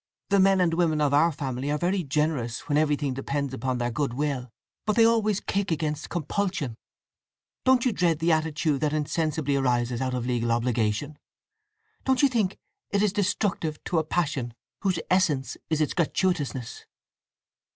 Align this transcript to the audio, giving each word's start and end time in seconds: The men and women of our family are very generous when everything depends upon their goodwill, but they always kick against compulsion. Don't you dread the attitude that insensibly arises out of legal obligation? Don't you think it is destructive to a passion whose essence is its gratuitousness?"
The 0.29 0.39
men 0.39 0.59
and 0.59 0.73
women 0.73 0.99
of 0.99 1.13
our 1.13 1.31
family 1.31 1.69
are 1.69 1.77
very 1.77 2.01
generous 2.01 2.61
when 2.61 2.75
everything 2.75 3.13
depends 3.13 3.53
upon 3.53 3.77
their 3.77 3.91
goodwill, 3.91 4.49
but 4.87 4.95
they 4.95 5.05
always 5.05 5.39
kick 5.39 5.71
against 5.71 6.09
compulsion. 6.09 6.73
Don't 7.65 7.85
you 7.85 7.91
dread 7.91 8.17
the 8.17 8.31
attitude 8.31 8.81
that 8.81 8.93
insensibly 8.93 9.55
arises 9.57 10.01
out 10.01 10.15
of 10.15 10.25
legal 10.25 10.51
obligation? 10.51 11.19
Don't 12.03 12.23
you 12.23 12.29
think 12.29 12.57
it 12.89 13.03
is 13.03 13.13
destructive 13.13 13.77
to 13.83 13.99
a 13.99 14.03
passion 14.03 14.55
whose 14.79 14.97
essence 15.11 15.55
is 15.69 15.81
its 15.81 15.93
gratuitousness?" 15.93 16.85